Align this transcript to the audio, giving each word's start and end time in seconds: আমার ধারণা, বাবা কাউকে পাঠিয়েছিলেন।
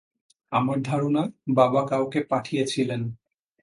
আমার 0.51 0.77
ধারণা, 0.81 1.23
বাবা 1.55 1.81
কাউকে 1.87 2.19
পাঠিয়েছিলেন। 2.23 3.01